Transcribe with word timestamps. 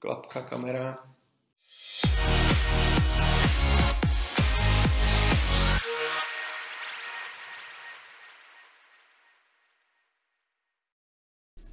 klapka, 0.00 0.42
kamera. 0.42 0.98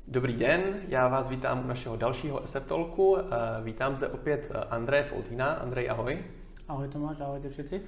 Dobrý 0.07 0.33
den, 0.33 0.81
já 0.87 1.07
vás 1.07 1.29
vítám 1.29 1.65
u 1.65 1.67
našeho 1.67 1.95
dalšího 1.95 2.47
SF 2.47 2.65
Talku. 2.65 3.17
Eh, 3.17 3.23
vítám 3.63 3.95
zde 3.95 4.07
opět 4.07 4.51
eh, 4.51 4.57
Andreje 4.57 5.03
Foltína. 5.03 5.53
Andrej, 5.53 5.89
ahoj. 5.89 6.23
Ahoj 6.67 6.87
Tomáš, 6.87 7.19
ahojte 7.19 7.49
všetci. 7.49 7.81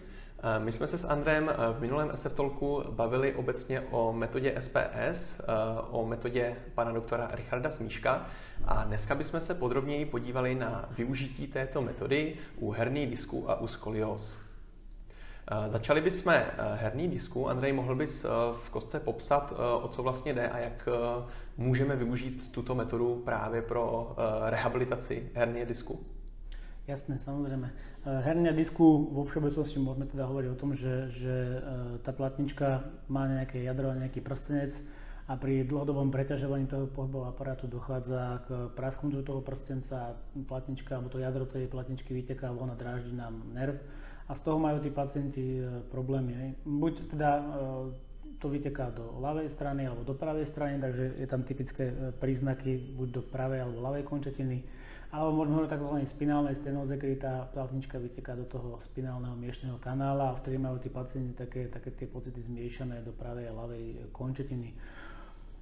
Eh, 0.43 0.59
my 0.59 0.71
jsme 0.71 0.87
se 0.87 0.97
s 0.97 1.05
Andrem 1.05 1.51
v 1.77 1.81
minulém 1.81 2.11
SF 2.15 2.33
Talku 2.33 2.83
bavili 2.89 3.35
obecně 3.35 3.81
o 3.81 4.13
metodě 4.13 4.55
SPS, 4.59 5.41
o 5.91 6.05
metodě 6.05 6.55
pana 6.75 6.91
doktora 6.91 7.29
Richarda 7.31 7.71
Smíška 7.71 8.25
a 8.65 8.83
dneska 8.83 9.15
bychom 9.15 9.39
se 9.41 9.53
podrobněji 9.53 10.05
podívali 10.05 10.55
na 10.55 10.89
využití 10.91 11.47
této 11.47 11.81
metody 11.81 12.35
u 12.55 12.71
herných 12.71 13.09
disků 13.09 13.51
a 13.51 13.61
u 13.61 13.67
skolios. 13.67 14.37
Začali 15.67 16.01
bychom 16.01 16.33
herní 16.75 17.07
disku. 17.07 17.49
Andrej, 17.49 17.73
mohl 17.73 17.95
bys 17.95 18.25
v 18.63 18.69
kostce 18.69 18.99
popsat, 18.99 19.53
o 19.81 19.87
co 19.87 20.03
vlastně 20.03 20.33
jde 20.33 20.49
a 20.49 20.57
jak 20.57 20.89
můžeme 21.57 21.95
využít 21.95 22.51
tuto 22.51 22.75
metodu 22.75 23.21
právě 23.25 23.61
pro 23.61 24.15
rehabilitaci 24.49 25.31
herního 25.33 25.65
disku? 25.65 26.05
Jasné, 26.89 27.21
samozrejme. 27.21 27.69
Hernia 28.01 28.49
disku 28.49 28.81
vo 29.13 29.21
všeobecnosti 29.21 29.77
môžeme 29.77 30.09
teda 30.09 30.25
hovoriť 30.25 30.49
o 30.49 30.57
tom, 30.57 30.73
že, 30.73 31.13
že 31.13 31.61
tá 32.01 32.09
platnička 32.09 32.81
má 33.05 33.29
nejaké 33.29 33.61
jadro, 33.61 33.93
nejaký 33.93 34.25
prstenec 34.25 34.73
a 35.29 35.37
pri 35.37 35.69
dlhodobom 35.69 36.09
preťažovaní 36.09 36.65
toho 36.65 36.89
pohybového 36.89 37.29
aparátu 37.29 37.69
dochádza 37.69 38.41
k 38.49 38.73
prasknutiu 38.73 39.21
toho 39.21 39.45
prstenca, 39.45 40.17
platnička 40.49 40.97
alebo 40.97 41.13
to 41.13 41.21
jadro 41.21 41.45
tej 41.45 41.69
platničky 41.69 42.09
vyteká 42.09 42.49
von 42.49 42.73
a 42.73 42.79
dráždi 42.79 43.13
nám 43.13 43.37
nerv 43.53 43.77
a 44.25 44.33
z 44.33 44.41
toho 44.41 44.57
majú 44.57 44.81
tí 44.81 44.89
pacienti 44.89 45.61
e, 45.61 45.85
problémy. 45.93 46.57
Buď 46.65 47.13
teda 47.13 47.29
e, 47.37 47.43
to 48.41 48.49
vyteká 48.49 48.89
do 48.89 49.21
ľavej 49.21 49.53
strany 49.53 49.85
alebo 49.85 50.01
do 50.01 50.17
pravej 50.17 50.49
strany, 50.49 50.81
takže 50.81 51.21
je 51.21 51.27
tam 51.29 51.45
typické 51.45 51.93
e, 51.93 52.09
príznaky 52.17 52.97
buď 52.97 53.09
do 53.09 53.21
pravej 53.21 53.65
alebo 53.65 53.85
ľavej 53.85 54.09
končetiny, 54.09 54.65
alebo 55.09 55.41
môžeme 55.41 55.65
hovoriť 55.65 55.73
tzv. 55.73 55.87
spinálnej 56.05 56.53
stenoze, 56.53 56.93
kedy 56.93 57.15
tá 57.17 57.49
platnička 57.49 57.97
vyteká 57.97 58.37
do 58.37 58.45
toho 58.45 58.77
spinálneho 58.77 59.33
miešného 59.33 59.81
kanála 59.81 60.29
a 60.29 60.37
vtedy 60.37 60.61
majú 60.61 60.77
tí 60.77 60.93
pacienti 60.93 61.33
také, 61.33 61.65
také 61.65 61.89
tie 61.97 62.05
pocity 62.05 62.37
zmiešané 62.37 63.01
do 63.01 63.09
pravej 63.17 63.49
a 63.49 63.57
ľavej 63.57 64.13
končetiny. 64.13 64.69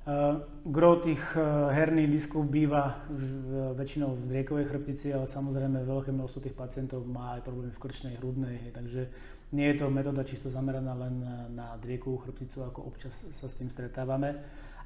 Uh, 0.08 0.40
gro 0.64 1.04
tých 1.04 1.20
uh, 1.36 1.68
herných 1.72 2.08
diskov 2.08 2.48
býva 2.48 3.04
v, 3.12 3.76
väčšinou 3.76 4.16
v 4.16 4.24
driekovej 4.32 4.72
chrbtici, 4.72 5.12
ale 5.12 5.28
samozrejme 5.28 5.84
veľké 5.84 6.16
množstvo 6.16 6.48
tých 6.48 6.56
pacientov 6.56 7.04
má 7.04 7.36
aj 7.36 7.44
problémy 7.44 7.76
v 7.76 7.82
krčnej, 7.84 8.16
hrudnej, 8.16 8.72
takže 8.72 9.12
nie 9.52 9.68
je 9.68 9.80
to 9.80 9.92
metóda 9.92 10.24
čisto 10.24 10.48
zameraná 10.48 10.96
len 10.96 11.24
na, 11.24 11.38
na 11.52 11.68
driekovú 11.80 12.24
chrbticu, 12.24 12.64
ako 12.68 12.88
občas 12.88 13.16
sa 13.36 13.48
s 13.52 13.56
tým 13.60 13.68
stretávame. 13.68 14.36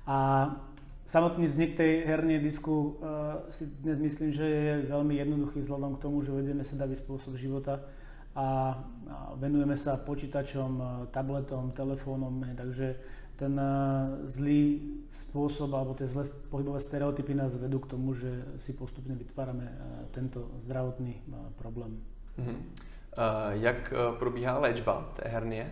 A 0.10 0.50
samotný 1.12 1.52
vznik 1.52 1.76
tej 1.76 2.08
hernej 2.08 2.40
disku 2.40 2.72
uh, 2.72 3.44
si 3.52 3.68
dnes 3.84 4.00
myslím, 4.00 4.32
že 4.32 4.48
je 4.48 4.74
veľmi 4.88 5.20
jednoduchý 5.20 5.60
vzhľadom 5.60 6.00
k 6.00 6.04
tomu, 6.08 6.24
že 6.24 6.32
vedieme 6.32 6.64
sedavý 6.64 6.96
spôsob 6.96 7.36
života 7.36 7.84
a, 8.32 8.40
a 8.40 8.48
venujeme 9.36 9.76
sa 9.76 10.00
počítačom, 10.00 11.04
tabletom, 11.12 11.76
telefónom, 11.76 12.48
hej, 12.48 12.56
takže 12.56 12.88
ten 13.42 13.58
eh, 13.58 13.66
zlý 14.30 14.62
spôsob 15.10 15.74
alebo 15.74 15.98
tie 15.98 16.06
zlé 16.06 16.30
pohybové 16.54 16.78
stereotypy 16.78 17.34
nás 17.34 17.58
vedú 17.58 17.82
k 17.82 17.90
tomu, 17.98 18.14
že 18.14 18.30
si 18.62 18.78
postupne 18.78 19.18
vytvárame 19.18 19.66
eh, 19.66 19.74
tento 20.14 20.62
zdravotný 20.70 21.18
eh, 21.18 21.34
problém. 21.58 21.98
Uh-huh. 22.38 22.54
Uh, 23.12 23.60
jak 23.60 23.94
probíhá 24.20 24.60
léčba 24.60 25.12
té 25.20 25.28
hernie? 25.28 25.68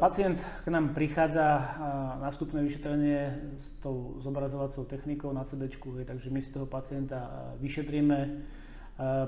Pacient 0.00 0.40
k 0.64 0.66
nám 0.72 0.96
prichádza 0.96 1.76
na 2.16 2.32
vstupné 2.32 2.64
vyšetrenie 2.64 3.52
s 3.60 3.76
tou 3.84 4.16
zobrazovacou 4.24 4.88
technikou 4.88 5.36
na 5.36 5.44
CD, 5.44 5.68
takže 6.04 6.32
my 6.32 6.40
si 6.40 6.48
toho 6.48 6.64
pacienta 6.64 7.52
vyšetríme, 7.60 8.40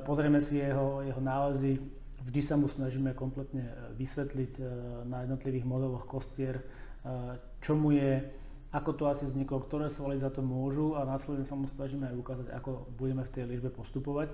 pozrieme 0.09 0.41
si 0.41 0.56
jeho, 0.56 1.05
jeho 1.05 1.21
nálezy, 1.21 1.84
vždy 2.25 2.41
sa 2.41 2.56
mu 2.56 2.65
snažíme 2.65 3.12
kompletne 3.12 3.77
vysvetliť 4.01 4.53
na 5.05 5.29
jednotlivých 5.29 5.69
modeloch 5.69 6.09
kostier, 6.09 6.65
čo 7.61 7.77
mu 7.77 7.93
je, 7.93 8.25
ako 8.73 8.91
to 8.97 9.05
asi 9.12 9.29
vzniklo, 9.29 9.61
ktoré 9.69 9.93
svaly 9.93 10.17
za 10.17 10.33
to 10.33 10.41
môžu 10.41 10.97
a 10.97 11.05
následne 11.05 11.45
sa 11.45 11.53
mu 11.53 11.69
snažíme 11.69 12.09
aj 12.09 12.17
ukázať, 12.17 12.47
ako 12.56 12.89
budeme 12.97 13.21
v 13.21 13.33
tej 13.37 13.45
liečbe 13.53 13.69
postupovať. 13.69 14.33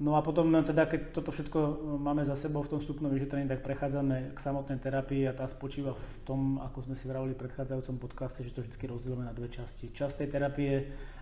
No 0.00 0.16
a 0.16 0.24
potom 0.24 0.48
teda, 0.64 0.88
keď 0.88 1.12
toto 1.12 1.30
všetko 1.30 1.58
e, 1.60 1.72
máme 2.00 2.24
za 2.24 2.32
sebou 2.32 2.64
v 2.64 2.72
tom 2.72 2.80
vstupnom 2.80 3.12
vyšetrení, 3.12 3.44
tak 3.44 3.60
prechádzame 3.60 4.32
k 4.32 4.38
samotnej 4.40 4.80
terapii 4.80 5.28
a 5.28 5.36
tá 5.36 5.44
spočíva 5.44 5.92
v 5.92 6.02
tom, 6.24 6.58
ako 6.64 6.88
sme 6.88 6.96
si 6.96 7.04
vravili 7.06 7.36
v 7.36 7.42
predchádzajúcom 7.44 8.00
podcaste, 8.00 8.40
že 8.40 8.56
to 8.56 8.64
vždy 8.64 8.88
rozdielame 8.88 9.28
na 9.28 9.36
dve 9.36 9.52
časti. 9.52 9.92
Časť 9.92 10.24
tej 10.24 10.28
terapie 10.32 10.70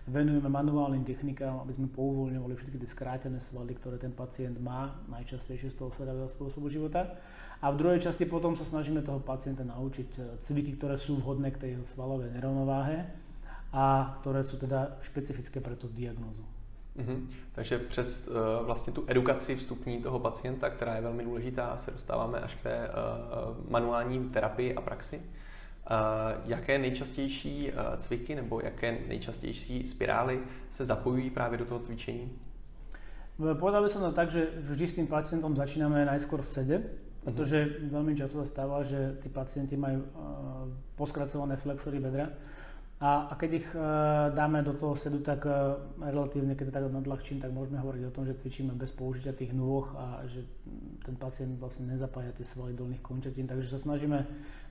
venujeme 0.07 0.47
manuálnym 0.47 1.03
technikám, 1.03 1.61
aby 1.61 1.77
sme 1.77 1.93
pouvoľňovali 1.93 2.53
všetky 2.57 2.77
tie 2.79 2.89
skrátené 2.89 3.37
svaly, 3.43 3.75
ktoré 3.75 3.99
ten 3.99 4.15
pacient 4.15 4.57
má, 4.57 4.97
najčastejšie 5.13 5.69
z 5.69 5.77
toho 5.77 5.91
sedavého 5.91 6.31
spôsobu 6.31 6.71
života. 6.71 7.19
A 7.61 7.69
v 7.69 7.77
druhej 7.77 8.01
časti 8.01 8.25
potom 8.25 8.57
sa 8.57 8.65
snažíme 8.65 9.05
toho 9.05 9.21
pacienta 9.21 9.61
naučiť 9.61 10.09
e, 10.17 10.21
cviky, 10.41 10.79
ktoré 10.79 10.97
sú 10.97 11.19
vhodné 11.19 11.53
k 11.53 11.61
tej 11.69 11.71
svalovej 11.85 12.33
nerovnováhe 12.33 13.03
a 13.75 14.17
ktoré 14.23 14.41
sú 14.41 14.57
teda 14.57 14.97
špecifické 15.05 15.61
pre 15.61 15.77
tú 15.77 15.85
diagnózu. 15.91 16.60
Mm-hmm. 16.97 17.27
Takže 17.51 17.79
přes 17.79 18.27
uh, 18.27 18.65
vlastně 18.65 18.93
tu 18.93 19.03
edukaci 19.07 19.55
vstupní 19.55 20.01
toho 20.01 20.19
pacienta, 20.19 20.69
která 20.69 20.95
je 20.95 21.01
velmi 21.01 21.23
důležitá, 21.23 21.77
se 21.77 21.91
dostáváme 21.91 22.39
až 22.39 22.55
k 22.55 22.61
té 22.63 22.89
uh, 22.89 23.71
manuální 23.71 24.29
terapii 24.29 24.75
a 24.75 24.81
praxi. 24.81 25.17
Uh, 25.17 25.25
jaké 26.45 26.79
nejčastější 26.79 27.71
uh, 27.71 27.99
cviky 27.99 28.35
nebo 28.35 28.61
jaké 28.63 28.97
nejčastější 29.07 29.87
spirály 29.87 30.39
se 30.71 30.85
zapojují 30.85 31.29
právě 31.29 31.57
do 31.57 31.65
toho 31.65 31.79
cvičení? 31.79 32.31
Povedal 33.59 33.83
by 33.83 33.89
som 33.89 34.05
to 34.05 34.11
tak, 34.11 34.29
že 34.29 34.53
vždy 34.69 34.85
s 34.87 34.95
tým 35.01 35.07
pacientom 35.07 35.57
začíname 35.57 36.05
najskôr 36.05 36.45
v 36.45 36.51
sede, 36.51 36.77
pretože 37.25 37.57
mm-hmm. 37.57 37.89
veľmi 37.89 38.13
často 38.13 38.37
sa 38.37 38.45
stáva, 38.45 38.85
že 38.85 39.17
tí 39.23 39.33
pacienti 39.33 39.73
majú 39.73 40.05
poskracované 40.93 41.57
flexory 41.57 41.97
bedra 41.97 42.29
a, 43.01 43.27
a 43.27 43.33
keď 43.33 43.51
ich 43.65 43.69
uh, 43.73 44.29
dáme 44.29 44.61
do 44.61 44.77
toho 44.77 44.93
sedu, 44.93 45.25
tak 45.25 45.49
uh, 45.49 45.73
relatívne, 45.97 46.53
keď 46.53 46.69
to 46.69 46.73
tak 46.77 46.85
nadľahčím, 46.93 47.41
tak 47.41 47.49
môžeme 47.49 47.81
hovoriť 47.81 48.03
o 48.05 48.13
tom, 48.13 48.29
že 48.29 48.37
cvičíme 48.37 48.77
bez 48.77 48.93
použitia 48.93 49.33
tých 49.33 49.57
nôh 49.57 49.89
a 49.97 50.21
že 50.29 50.45
ten 51.01 51.17
pacient 51.17 51.57
vlastne 51.57 51.89
nezapája 51.89 52.29
tie 52.37 52.45
svaly 52.45 52.77
dolných 52.77 53.01
končetín. 53.01 53.49
Takže 53.49 53.73
sa 53.73 53.81
snažíme 53.81 54.21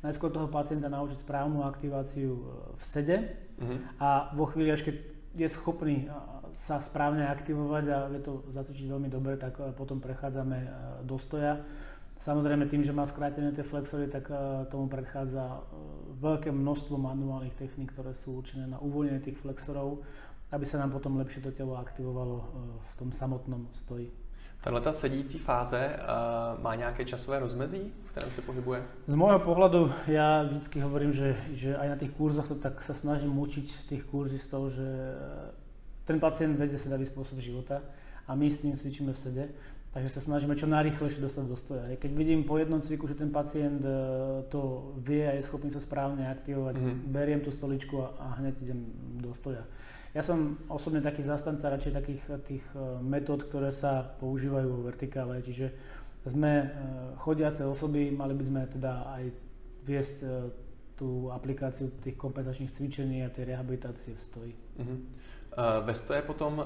najskôr 0.07 0.31
toho 0.31 0.47
pacienta 0.47 0.87
naučiť 0.87 1.27
správnu 1.27 1.67
aktiváciu 1.67 2.31
uh, 2.39 2.43
v 2.79 2.83
sede 2.87 3.17
mm-hmm. 3.59 3.79
a 3.99 4.31
vo 4.39 4.47
chvíli, 4.47 4.71
až 4.71 4.87
keď 4.87 4.97
je 5.35 5.49
schopný 5.51 6.07
sa 6.55 6.79
správne 6.83 7.27
aktivovať 7.27 7.85
a 7.91 7.99
vie 8.11 8.21
to 8.23 8.47
zacvičiť 8.51 8.87
veľmi 8.91 9.09
dobre, 9.11 9.39
tak 9.39 9.59
potom 9.75 10.03
prechádzame 10.03 10.59
do 11.07 11.17
stoja 11.23 11.63
Samozrejme 12.21 12.69
tým, 12.69 12.85
že 12.85 12.93
má 12.93 13.09
skrátené 13.09 13.49
tie 13.57 13.65
flexory, 13.65 14.05
tak 14.05 14.29
eh, 14.29 14.37
tomu 14.69 14.93
predchádza 14.93 15.41
eh, 15.41 15.61
veľké 16.21 16.53
množstvo 16.53 17.01
manuálnych 17.01 17.57
techník, 17.57 17.97
ktoré 17.97 18.13
sú 18.13 18.45
určené 18.45 18.69
na 18.69 18.77
uvoľnenie 18.77 19.25
tých 19.25 19.41
flexorov, 19.41 20.05
aby 20.53 20.65
sa 20.69 20.85
nám 20.85 20.93
potom 20.93 21.17
lepšie 21.17 21.41
to 21.41 21.51
telo 21.57 21.81
aktivovalo 21.81 22.37
eh, 22.37 22.47
v 22.77 22.93
tom 23.01 23.09
samotnom 23.09 23.73
stoji. 23.73 24.13
Tahle 24.61 24.81
ta 24.81 24.93
sedící 24.93 25.39
fáze 25.39 25.89
uh, 25.89 26.63
má 26.63 26.75
nějaké 26.75 27.05
časové 27.05 27.39
rozmezí, 27.39 27.93
v 28.05 28.11
kterém 28.11 28.31
se 28.31 28.43
pohybuje? 28.43 28.85
Z 29.07 29.15
môjho 29.17 29.41
pohľadu 29.41 29.89
ja 30.05 30.45
vždycky 30.45 30.85
hovorím, 30.85 31.17
že, 31.17 31.33
že 31.57 31.73
aj 31.73 31.89
na 31.89 31.97
tých 31.97 32.13
kurzoch 32.13 32.45
to 32.45 32.61
tak 32.61 32.77
sa 32.85 32.93
snažím 32.93 33.33
učiť 33.41 33.89
tých 33.89 34.05
kurzistov, 34.05 34.69
že 34.69 34.85
ten 36.05 36.21
pacient 36.21 36.61
vedie 36.61 36.77
sedavý 36.77 37.09
spôsob 37.09 37.41
života 37.41 37.81
a 38.29 38.37
my 38.37 38.53
s 38.53 38.61
ním 38.61 38.77
cvičíme 38.77 39.17
v 39.17 39.19
sede 39.19 39.45
Takže 39.91 40.07
sa 40.07 40.21
snažíme 40.23 40.55
čo 40.55 40.71
najrychlejšie 40.71 41.19
dostať 41.19 41.45
do 41.51 41.59
stoja. 41.59 41.83
Keď 41.99 42.11
vidím 42.15 42.47
po 42.47 42.63
jednom 42.63 42.79
cviku, 42.79 43.11
že 43.11 43.19
ten 43.19 43.35
pacient 43.35 43.83
e, 43.83 43.91
to 44.47 44.95
vie 45.03 45.27
a 45.27 45.35
je 45.35 45.43
schopný 45.43 45.75
sa 45.75 45.83
správne 45.83 46.31
aktivovať, 46.31 46.79
mm-hmm. 46.79 47.11
beriem 47.11 47.43
tú 47.43 47.51
stoličku 47.51 47.99
a, 47.99 48.15
a 48.23 48.27
hneď 48.39 48.55
idem 48.63 48.87
do 49.19 49.35
stoja. 49.35 49.67
Ja 50.15 50.23
som 50.23 50.63
osobne 50.71 51.03
taký 51.03 51.27
zastanca 51.27 51.75
radšej 51.75 51.93
takých 51.99 52.23
tých 52.47 52.65
e, 52.71 53.03
metód, 53.03 53.51
ktoré 53.51 53.75
sa 53.75 54.07
používajú 54.23 54.71
vo 54.71 54.87
vertikále, 54.87 55.43
čiže 55.43 55.75
sme 56.23 56.53
e, 56.63 56.67
chodiace 57.19 57.67
osoby, 57.67 58.15
mali 58.15 58.39
by 58.39 58.45
sme 58.47 58.61
teda 58.71 58.93
aj 59.11 59.25
viesť 59.91 60.17
tú 60.95 61.33
aplikáciu 61.33 61.89
tých 62.05 62.15
kompenzačných 62.15 62.77
cvičení 62.77 63.25
a 63.25 63.33
tej 63.33 63.57
rehabilitácie 63.57 64.15
v 64.15 64.21
stoji. 64.23 64.55
Mm-hmm. 64.55 64.99
Ve 65.85 65.95
stoje 65.95 66.23
potom 66.23 66.65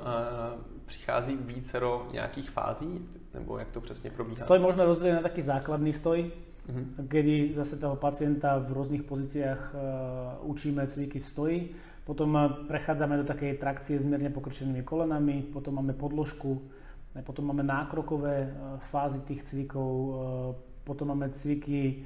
přichází 0.86 1.36
vícero 1.36 2.08
nějakých 2.12 2.50
fází, 2.50 3.08
nebo 3.34 3.58
jak 3.58 3.70
to 3.70 3.80
přesně 3.80 4.10
probíhá? 4.10 4.44
Stoj 4.44 4.58
možno 4.58 4.84
rozdeliť 4.84 5.14
na 5.14 5.24
taký 5.24 5.42
základný 5.42 5.92
stoj, 5.92 6.30
uh-huh. 6.68 7.08
kedy 7.08 7.56
zase 7.56 7.76
toho 7.80 7.96
pacienta 7.96 8.58
v 8.60 8.72
rôznych 8.72 9.02
pozíciách 9.02 9.60
uh, 9.74 9.80
učíme 10.50 10.86
cviky 10.86 11.20
v 11.20 11.26
stoji. 11.26 11.58
Potom 12.04 12.36
prechádzame 12.68 13.16
do 13.16 13.24
takej 13.24 13.56
trakcie 13.56 13.96
s 13.96 14.04
mierne 14.04 14.28
pokrčenými 14.28 14.84
kolenami, 14.84 15.40
potom 15.48 15.80
máme 15.80 15.96
podložku, 15.96 16.60
potom 17.24 17.48
máme 17.48 17.64
nákrokové 17.64 18.52
fázy 18.92 19.24
tých 19.24 19.48
cvikov, 19.48 20.20
potom 20.84 21.08
máme 21.08 21.32
cviky 21.32 22.04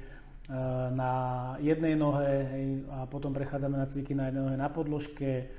na 0.95 1.11
jednej 1.59 1.99
nohe 1.99 2.47
a 2.95 3.05
potom 3.11 3.35
prechádzame 3.35 3.75
na 3.75 3.85
cviky 3.85 4.15
na 4.15 4.31
jednej 4.31 4.43
nohe 4.43 4.57
na 4.57 4.69
podložke 4.71 5.51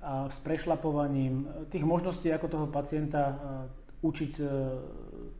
a 0.00 0.30
s 0.30 0.40
prešlapovaním. 0.40 1.48
Tých 1.68 1.84
možností, 1.84 2.32
ako 2.32 2.48
toho 2.48 2.66
pacienta 2.72 3.36
učiť 4.02 4.32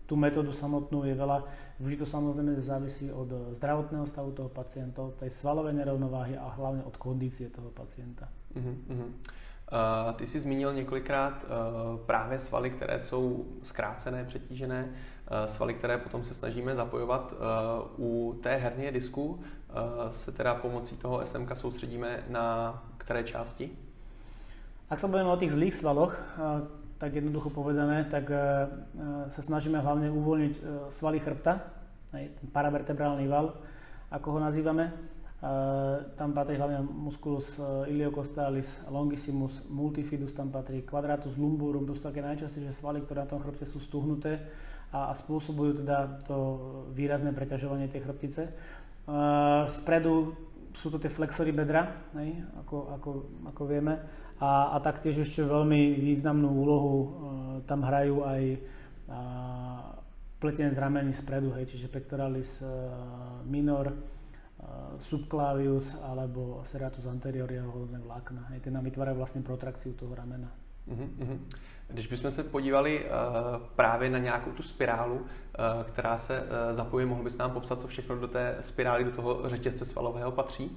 tú 0.07 0.15
metódu 0.15 0.55
samotnú 0.55 1.03
je 1.09 1.15
veľa. 1.19 1.39
Vždy 1.83 1.97
to 1.99 2.07
samozrejme 2.07 2.63
závisí 2.63 3.11
od 3.11 3.57
zdravotného 3.59 4.07
stavu 4.07 4.31
toho 4.31 4.49
pacienta, 4.49 5.03
od 5.03 5.19
tej 5.19 5.35
svalovej 5.35 5.75
nerovnováhy 5.75 6.39
a 6.39 6.47
hlavne 6.55 6.87
od 6.87 6.95
kondície 6.97 7.51
toho 7.51 7.75
pacienta. 7.75 8.29
Uh-huh. 8.55 9.11
Uh, 9.73 10.15
ty 10.15 10.27
jsi 10.27 10.41
zmínil 10.41 10.75
několikrát 10.75 11.45
uh, 11.45 11.49
právě 12.07 12.39
svaly, 12.39 12.71
které 12.71 13.01
jsou 13.01 13.47
zkrácené, 13.63 14.25
přetížené, 14.25 14.85
uh, 14.85 15.47
svaly, 15.47 15.75
které 15.75 15.99
potom 15.99 16.25
se 16.25 16.35
snažíme 16.35 16.75
zapojovat. 16.75 17.33
Uh, 17.99 18.07
u 18.07 18.41
té 18.43 18.57
hernie 18.57 18.93
disku 18.93 19.25
uh, 19.25 19.41
se 20.11 20.33
teda 20.33 20.55
pomocí 20.55 20.97
toho 20.97 21.27
SMK 21.27 21.57
soustředíme 21.57 22.25
na 22.29 22.79
které 22.99 23.25
části? 23.25 23.71
Ak 24.93 25.01
sa 25.01 25.09
bavíme 25.09 25.33
o 25.33 25.41
tých 25.41 25.57
zlých 25.57 25.73
svaloch, 25.73 26.13
tak 27.01 27.17
jednoducho 27.17 27.49
povedané, 27.49 28.05
tak 28.13 28.29
e, 28.29 28.37
e, 28.37 28.41
sa 29.33 29.41
snažíme 29.41 29.81
hlavne 29.81 30.13
uvoľniť 30.13 30.55
svaly 30.93 31.17
chrbta, 31.17 31.65
ten 32.13 32.49
paravertebrálny 32.53 33.25
val, 33.25 33.57
ako 34.13 34.37
ho 34.37 34.39
nazývame. 34.45 34.93
Tam 36.21 36.37
patrí 36.37 36.61
hlavne 36.61 36.85
musculus 36.85 37.57
iliocostalis, 37.89 38.85
longissimus, 38.93 39.65
multifidus 39.73 40.37
tam 40.37 40.53
patrí, 40.53 40.85
quadratus 40.85 41.41
lumborum, 41.41 41.89
to 41.89 41.97
sú 41.97 42.05
také 42.05 42.21
najčastejšie 42.21 42.77
svaly, 42.77 43.01
ktoré 43.01 43.25
na 43.25 43.33
tom 43.33 43.41
chrbte 43.41 43.65
sú 43.65 43.81
stuhnuté 43.81 44.45
a, 44.93 45.09
a 45.11 45.17
spôsobujú 45.17 45.83
teda 45.83 46.21
to 46.29 46.37
výrazné 46.93 47.33
preťažovanie 47.33 47.89
tej 47.89 48.05
chrbtice. 48.05 48.43
Spredu 49.73 50.37
sú 50.77 50.89
to 50.89 50.99
tie 50.99 51.13
flexory 51.13 51.53
bedra, 51.53 52.09
ako, 52.65 52.77
ako, 52.97 53.11
ako 53.53 53.63
vieme 53.69 53.95
a, 54.43 54.75
a 54.75 54.77
taktiež 54.83 55.23
ešte 55.23 55.47
veľmi 55.47 56.03
významnú 56.03 56.51
úlohu 56.51 56.95
e, 56.99 57.09
tam 57.63 57.87
hrajú 57.87 58.27
aj 58.27 58.43
e, 58.51 58.59
pletenie 60.43 60.75
z 60.75 60.83
ramení 60.83 61.15
spredu, 61.15 61.55
hej, 61.55 61.71
čiže 61.71 61.87
pectoralis 61.87 62.59
e, 62.59 62.67
minor, 63.47 63.93
e, 63.93 63.97
subclavius 64.99 66.03
alebo 66.03 66.67
serratus 66.67 67.07
anterior 67.07 67.47
jeho 67.47 67.87
vlákna. 67.87 68.51
Hej, 68.51 68.67
tie 68.67 68.75
nám 68.75 68.83
vytvárajú 68.83 69.15
vlastne 69.23 69.47
protrakciu 69.47 69.95
toho 69.95 70.11
ramena. 70.11 70.51
Uh-huh, 70.89 71.39
Když 71.89 72.07
bychom 72.07 72.31
se 72.31 72.43
podívali 72.43 73.05
uh, 73.05 73.11
právě 73.77 74.11
na 74.11 74.19
nějakou 74.19 74.51
tu 74.51 74.63
spirálu, 74.63 75.15
uh, 75.15 75.25
která 75.93 76.19
se 76.19 76.41
uh, 76.41 76.47
zapojí, 76.77 77.07
mohl 77.07 77.23
bys 77.23 77.37
nám 77.37 77.51
popsat, 77.51 77.81
co 77.81 77.87
všechno 77.87 78.17
do 78.17 78.29
té 78.29 78.57
spirály, 78.61 79.05
do 79.05 79.11
toho 79.11 79.49
řetězce 79.49 79.85
svalového 79.85 80.33
patří? 80.33 80.71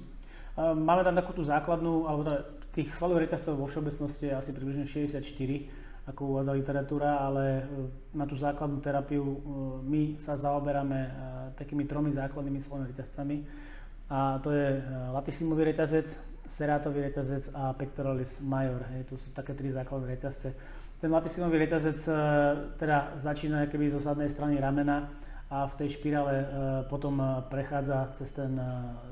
Máme 0.56 1.04
tam 1.04 1.12
takú 1.12 1.36
tú 1.36 1.44
základnú, 1.44 2.08
alebo 2.08 2.24
teda 2.24 2.38
Tých 2.76 2.92
svalových 2.92 3.32
reťazcov 3.32 3.56
vo 3.56 3.72
všeobecnosti 3.72 4.28
je 4.28 4.36
asi 4.36 4.52
približne 4.52 4.84
64, 4.84 5.24
ako 6.12 6.20
uvádza 6.28 6.52
literatúra, 6.52 7.24
ale 7.24 7.64
na 8.12 8.28
tú 8.28 8.36
základnú 8.36 8.84
terapiu 8.84 9.24
my 9.80 10.20
sa 10.20 10.36
zaoberáme 10.36 11.08
takými 11.56 11.88
tromi 11.88 12.12
základnými 12.12 12.60
svalovými 12.60 12.92
reťazcami. 12.92 13.36
A 14.12 14.36
to 14.44 14.52
je 14.52 14.84
latissimový 15.08 15.72
reťazec, 15.72 16.20
serátový 16.48 17.06
reťazec 17.10 17.50
a 17.54 17.74
pectoralis 17.74 18.40
major. 18.40 18.82
Hej, 18.94 19.10
to 19.10 19.14
sú 19.18 19.28
také 19.34 19.54
tri 19.54 19.70
základné 19.70 20.16
reťazce. 20.16 20.48
Ten 20.96 21.12
latissimový 21.12 21.60
reťazec 21.60 21.98
teda 22.80 23.20
začína 23.20 23.68
keby 23.68 23.92
zo 23.92 24.00
zadnej 24.00 24.32
strany 24.32 24.56
ramena 24.56 25.12
a 25.52 25.68
v 25.68 25.76
tej 25.76 26.00
špirále 26.00 26.48
potom 26.88 27.20
prechádza 27.52 28.16
cez 28.16 28.32
ten 28.32 28.56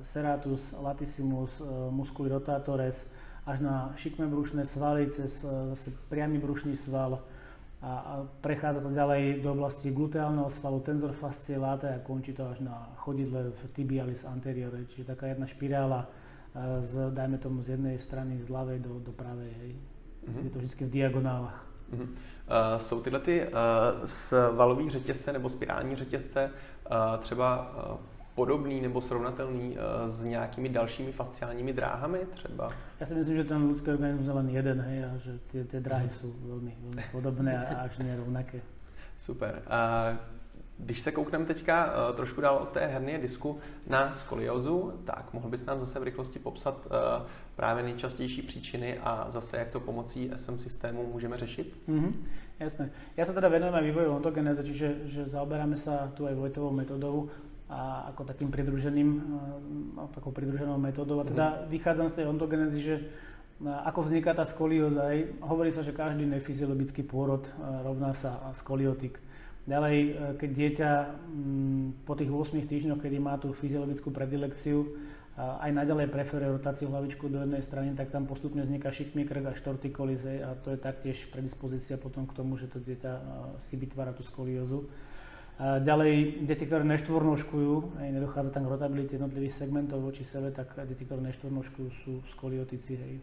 serratus, 0.01 0.73
latissimus, 0.81 1.61
musculi 1.93 2.33
rotatores, 2.33 3.13
až 3.47 3.61
na 3.61 3.93
šikmé 3.97 4.27
brušné 4.27 4.67
svaly, 4.67 5.07
cez 5.13 5.45
e, 5.45 5.49
zase 5.77 5.93
priamy 6.09 6.41
brušný 6.41 6.77
sval 6.77 7.21
a, 7.85 8.25
prechádza 8.41 8.81
to 8.81 8.91
ďalej 8.91 9.45
do 9.45 9.53
oblasti 9.53 9.93
gluteálneho 9.93 10.49
svalu, 10.49 10.81
tenzor 10.81 11.13
fascie 11.13 11.61
latae 11.61 12.01
a 12.01 12.05
končí 12.05 12.33
to 12.33 12.49
až 12.49 12.65
na 12.65 12.89
chodidle 12.97 13.53
v 13.53 13.61
tibialis 13.77 14.25
anteriore, 14.25 14.89
čiže 14.89 15.13
taká 15.13 15.29
jedna 15.29 15.45
špirála 15.45 16.01
e, 16.01 16.24
z, 16.83 17.11
dajme 17.11 17.39
tomu 17.39 17.63
z 17.63 17.69
jednej 17.69 17.99
strany 17.99 18.39
z 18.43 18.49
ľavej 18.49 18.79
do, 18.79 19.03
do 19.03 19.13
pravej, 19.13 19.51
hej. 19.61 19.73
Mm-hmm. 19.75 20.45
Je 20.45 20.51
to 20.51 20.59
vždy 20.59 20.85
v 20.87 20.91
diagonálach. 20.91 21.67
Mm-hmm. 21.93 22.09
Uh, 22.45 22.79
jsou 22.79 23.01
tyhle 23.01 23.21
ty 23.21 23.43
uh, 23.43 23.51
svalový 24.05 24.91
řetězce 24.91 25.33
nebo 25.33 25.49
spirální 25.49 25.97
řetězce 25.97 26.51
uh, 26.51 27.21
třeba 27.21 27.75
uh, 27.91 27.97
podobný 28.35 28.81
nebo 28.81 29.01
srovnatelný 29.01 29.77
uh, 29.77 30.11
s 30.11 30.25
nějakými 30.25 30.69
dalšími 30.69 31.13
fasciálními 31.13 31.73
dráhami 31.73 32.19
třeba? 32.31 32.71
Ja 33.01 33.07
si 33.07 33.15
myslím, 33.15 33.37
že 33.37 33.45
ten 33.45 33.61
ľudský 33.63 33.91
organizmus 33.91 34.27
je 34.27 34.33
len 34.33 34.49
jeden, 34.49 34.79
hej, 34.81 34.99
a 35.05 35.11
že 35.19 35.33
tie 35.51 35.81
dráhy 35.81 36.11
sú 36.11 36.31
veľmi, 36.31 36.73
veľmi 36.83 37.03
podobné 37.13 37.53
a 37.59 37.85
až 37.85 37.99
nerovnaké. 37.99 38.63
Super. 39.19 39.63
Uh, 39.67 40.17
když 40.79 41.01
se 41.01 41.13
koukneme 41.13 41.45
teďka 41.45 41.85
uh, 41.85 42.17
trošku 42.17 42.41
dál 42.41 42.57
od 42.57 42.69
té 42.69 42.87
hernie 42.87 43.19
disku 43.19 43.59
na 43.87 44.15
skoliozu, 44.15 44.93
tak 45.05 45.33
mohl 45.33 45.49
bys 45.49 45.65
nám 45.65 45.81
zase 45.81 46.01
v 46.01 46.03
rychlosti 46.03 46.39
popsat 46.39 46.87
uh, 46.87 47.27
právě 47.57 47.83
nejčastější 47.83 48.43
příčiny 48.43 48.99
a 48.99 49.27
zase 49.31 49.57
jak 49.57 49.71
to 49.71 49.81
pomocí 49.81 50.31
SM 50.37 50.59
systému 50.59 51.07
můžeme 51.13 51.37
řešit? 51.37 51.77
Mm-hmm, 51.89 52.13
jasné. 52.61 52.91
Ja 53.17 53.25
sa 53.27 53.33
teda 53.35 53.47
venujem 53.51 53.75
aj 53.75 53.85
vývoju 53.87 54.09
ontogenéze, 54.19 54.63
čiže 54.67 55.07
že 55.07 55.23
zaoberáme 55.31 55.79
sa 55.79 56.11
tu 56.15 56.27
aj 56.27 56.35
Vojtovou 56.35 56.75
metodou 56.75 57.31
a 57.71 58.11
ako 58.13 58.29
takým 58.29 58.51
pridruženým, 58.51 59.11
eh, 59.99 60.15
takou 60.15 60.31
pridruženou 60.31 60.79
metódou. 60.79 61.21
A 61.21 61.25
teda 61.25 61.47
mm-hmm. 61.51 61.71
vychádzam 61.71 62.09
z 62.11 62.15
tej 62.15 62.27
ontogenezy, 62.27 62.81
že 62.83 62.95
eh, 62.99 63.87
ako 63.87 64.03
vzniká 64.03 64.35
tá 64.35 64.45
skolióza. 64.45 65.07
Hovorí 65.41 65.71
sa, 65.71 65.87
že 65.87 65.95
každý 65.95 66.27
nefyziologický 66.27 67.07
pôrod 67.07 67.47
eh, 67.47 67.53
rovná 67.87 68.13
sa 68.15 68.53
skoliotik. 68.59 69.23
Ďalej, 69.65 69.97
keď 70.37 70.51
dieťa 70.53 70.91
mm, 71.25 72.05
po 72.05 72.13
tých 72.13 72.29
8 72.29 72.69
týždňoch, 72.69 73.01
kedy 73.01 73.17
má 73.17 73.41
tú 73.41 73.57
fyziologickú 73.57 74.13
predilekciu, 74.13 74.85
aj 75.35 75.71
naďalej 75.75 76.15
preferuje 76.15 76.47
rotáciu 76.47 76.87
hlavičku 76.95 77.27
do 77.27 77.43
jednej 77.43 77.59
strany, 77.59 77.91
tak 77.99 78.15
tam 78.15 78.23
postupne 78.23 78.63
vzniká 78.63 78.95
šikmý 78.95 79.27
krk 79.27 79.51
a 79.51 79.59
štortikolis 79.59 80.23
a 80.23 80.55
to 80.63 80.71
je 80.71 80.79
taktiež 80.79 81.27
predispozícia 81.35 81.99
potom 81.99 82.23
k 82.23 82.39
tomu, 82.39 82.55
že 82.55 82.71
to 82.71 82.79
dieťa 82.79 83.13
si 83.59 83.75
vytvára 83.75 84.15
tú 84.15 84.23
skoliózu. 84.23 84.87
Ďalej, 85.59 86.47
deti, 86.47 86.67
ktoré 86.67 86.87
neštvornožkujú, 86.87 87.99
aj 87.99 88.09
nedochádza 88.15 88.51
tam 88.55 88.67
k 88.67 88.73
rotabilite 88.75 89.15
jednotlivých 89.19 89.55
segmentov 89.55 90.03
voči 90.03 90.23
sebe, 90.23 90.55
tak 90.55 90.71
deti, 90.87 91.03
ktoré 91.03 91.23
neštvornožkujú, 91.31 91.89
sú 92.07 92.13
skoliotici. 92.35 92.95
Hej. 92.95 93.15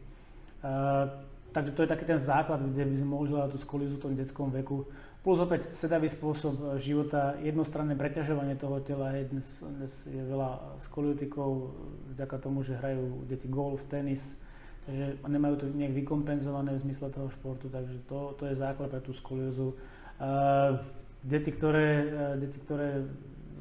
Takže 1.52 1.72
to 1.76 1.84
je 1.84 1.92
taký 1.92 2.08
ten 2.08 2.20
základ, 2.20 2.64
kde 2.64 2.88
by 2.88 2.96
sme 3.04 3.10
mohli 3.12 3.36
hľadať 3.36 3.52
tú 3.52 3.60
skoliózu 3.60 4.00
v 4.00 4.04
tom 4.04 4.16
detskom 4.16 4.48
veku. 4.52 4.88
Plus 5.22 5.38
opäť 5.38 5.78
sedavý 5.78 6.10
spôsob 6.10 6.82
života, 6.82 7.38
jednostranné 7.46 7.94
preťažovanie 7.94 8.58
toho 8.58 8.82
tela. 8.82 9.14
Hej. 9.14 9.30
Dnes, 9.30 9.48
dnes 9.62 9.94
je 10.10 10.18
veľa 10.18 10.82
skoliotikov 10.82 11.78
vďaka 12.18 12.42
tomu, 12.42 12.66
že 12.66 12.74
hrajú 12.74 13.30
deti 13.30 13.46
golf, 13.46 13.86
tenis, 13.86 14.42
takže 14.90 15.22
nemajú 15.30 15.62
to 15.62 15.66
nejak 15.78 15.94
vykompenzované 15.94 16.74
v 16.74 16.84
zmysle 16.90 17.14
toho 17.14 17.30
športu, 17.38 17.70
takže 17.70 18.02
to, 18.10 18.34
to 18.42 18.50
je 18.50 18.58
základ 18.58 18.90
pre 18.90 18.98
tú 19.06 19.14
skoliózu. 19.14 19.78
Uh, 20.18 20.82
deti, 21.22 21.54
ktoré, 21.54 21.88
e, 22.02 22.06
deti, 22.42 22.58
ktoré 22.66 23.06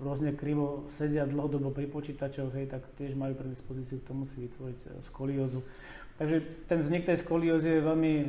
rôzne 0.01 0.33
krivo 0.33 0.89
sedia 0.89 1.29
dlhodobo 1.29 1.77
pri 1.77 1.93
počítačoch, 1.93 2.57
hej, 2.57 2.73
tak 2.73 2.89
tiež 2.97 3.13
majú 3.13 3.37
predispozíciu 3.37 4.01
k 4.01 4.09
tomu 4.09 4.25
si 4.25 4.49
vytvoriť 4.49 4.81
e, 4.81 4.89
skoliózu. 5.13 5.61
Takže 6.17 6.37
ten 6.73 6.81
vznik 6.81 7.05
tej 7.05 7.21
skoliózy 7.21 7.69
je 7.69 7.85
veľmi 7.85 8.15
e, 8.17 8.27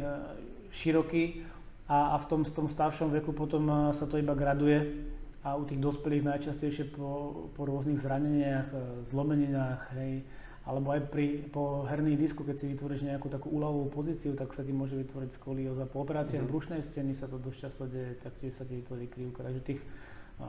široký 0.75 1.47
a, 1.91 2.15
a 2.15 2.23
v 2.23 2.25
tom, 2.31 2.41
v 2.47 2.53
tom 2.55 2.67
staršom 2.71 3.11
veku 3.11 3.35
potom 3.35 3.91
sa 3.91 4.07
to 4.07 4.15
iba 4.15 4.31
graduje 4.31 5.03
a 5.43 5.59
u 5.59 5.67
tých 5.67 5.83
dospelých 5.83 6.23
najčastejšie 6.23 6.95
po, 6.95 7.33
po 7.51 7.67
rôznych 7.67 7.99
zraneniach, 7.99 8.71
zlomeninách, 9.11 9.81
hej, 9.99 10.23
alebo 10.61 10.93
aj 10.93 11.09
pri, 11.09 11.49
po 11.49 11.83
herný 11.89 12.13
disku, 12.13 12.45
keď 12.45 12.55
si 12.61 12.69
vytvoríš 12.77 13.01
nejakú 13.09 13.27
takú 13.33 13.49
úľavovú 13.49 13.89
pozíciu, 13.89 14.37
tak 14.37 14.53
sa 14.53 14.61
ti 14.61 14.69
môže 14.69 14.93
vytvoriť 14.93 15.33
skolióza. 15.33 15.89
Po 15.89 16.05
operáciách 16.05 16.45
mm-hmm. 16.45 16.53
brušnej 16.53 16.81
steny 16.85 17.17
sa 17.17 17.25
to 17.25 17.41
dosť 17.41 17.57
často 17.57 17.89
deje, 17.89 18.21
taktiež 18.21 18.53
sa 18.53 18.63
ti 18.63 18.77
vytvorí 18.77 19.09
krivka. 19.09 19.41
Takže 19.41 19.61
tých 19.65 19.81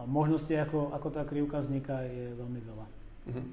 možností, 0.05 0.53
ako, 0.61 0.93
ako 0.93 1.09
tá 1.09 1.25
krivka 1.25 1.65
vzniká, 1.65 2.05
je 2.05 2.37
veľmi 2.37 2.61
veľa. 2.61 2.87
Mm-hmm. 3.33 3.47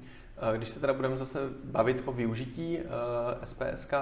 Když 0.56 0.68
se 0.68 0.80
teda 0.80 0.92
budeme 0.92 1.16
zase 1.16 1.38
bavit 1.64 2.02
o 2.04 2.12
využití 2.12 2.78
uh, 2.78 2.84
e, 3.42 3.46
SPSK, 3.46 3.92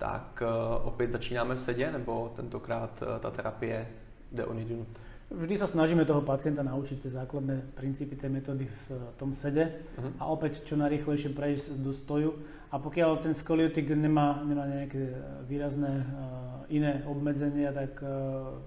tak 0.00 0.42
uh, 0.42 0.86
opět 0.86 1.12
začínáme 1.12 1.54
v 1.54 1.60
sedě, 1.60 1.92
nebo 1.92 2.32
tentokrát 2.36 3.02
uh, 3.02 3.18
ta 3.20 3.30
terapie 3.30 3.86
jde 4.32 4.44
o 4.44 4.54
nidinut? 4.54 4.88
Vždy 5.30 5.62
sa 5.62 5.70
snažíme 5.70 6.02
toho 6.02 6.26
pacienta 6.26 6.66
naučiť 6.66 7.06
tie 7.06 7.14
základné 7.14 7.78
princípy 7.78 8.18
tej 8.18 8.34
metódy 8.34 8.66
v 8.66 8.86
tom 9.14 9.30
sede 9.30 9.62
uh-huh. 9.94 10.18
a 10.18 10.26
opäť 10.26 10.66
čo 10.66 10.74
najrýchlejšie 10.74 11.30
prejsť 11.30 11.86
do 11.86 11.94
stoju. 11.94 12.34
A 12.74 12.82
pokiaľ 12.82 13.22
ten 13.22 13.34
skoliotik 13.38 13.94
nemá, 13.94 14.42
nemá 14.42 14.66
nejaké 14.66 15.14
výrazné 15.46 16.02
uh, 16.02 16.66
iné 16.66 17.06
obmedzenia, 17.06 17.70
tak 17.70 18.02
uh, 18.02 18.58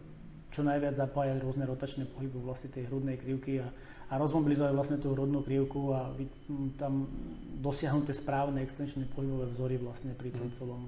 čo 0.56 0.63
najviac 0.63 0.96
zapájať 0.96 1.44
rôzne 1.44 1.68
rotačné 1.68 2.08
pohyby 2.08 2.40
vlastne 2.40 2.72
tej 2.72 2.88
hrudnej 2.88 3.20
krivky 3.20 3.60
a, 3.60 3.68
a 4.08 4.16
rozmobilizovať 4.16 4.72
vlastne 4.72 4.98
tú 5.04 5.12
hrudnú 5.12 5.44
krivku 5.44 5.92
a 5.92 6.16
vy, 6.16 6.32
tam 6.80 7.12
dosiahnuť 7.60 8.08
tie 8.08 8.16
správne 8.16 8.63
extenčné 8.63 9.04
pohybové 9.12 9.52
vzory 9.52 9.75
vlastne 9.84 10.16
pri 10.16 10.32
tom 10.32 10.48
uh-huh. 10.48 10.60
celom 10.63 10.82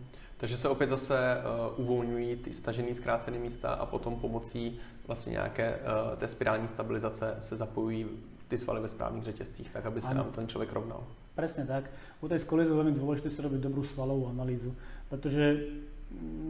takže 0.46 0.58
se 0.58 0.70
opět 0.70 0.90
zase 0.90 1.18
uh, 1.18 1.80
uvolňují 1.80 2.36
ty 2.36 2.54
stažené 2.54 2.96
zkrácené 2.96 3.40
místa 3.40 3.70
a 3.70 3.86
potom 3.86 4.16
pomocí 4.16 4.78
vlastně 5.08 5.32
nějaké 5.32 5.76
uh, 5.76 6.20
té 6.20 6.28
spirální 6.28 6.68
stabilizace 6.68 7.36
se 7.40 7.58
zapojují 7.58 8.06
ty 8.48 8.58
svaly 8.58 8.82
ve 8.82 8.88
správných 8.88 9.24
řetězcích, 9.24 9.70
tak 9.74 9.86
aby 9.86 10.02
se 10.02 10.08
ano. 10.08 10.18
nám 10.18 10.32
ten 10.32 10.48
člověk 10.48 10.74
rovnal. 10.74 11.04
Presne 11.36 11.66
tak. 11.66 11.90
U 12.22 12.30
tej 12.30 12.46
skolízy 12.46 12.70
je 12.70 12.78
veľmi 12.78 12.94
dôležité 12.94 13.34
si 13.34 13.42
robiť 13.42 13.58
dobrú 13.58 13.82
svalovú 13.82 14.30
analýzu, 14.30 14.70
pretože 15.10 15.66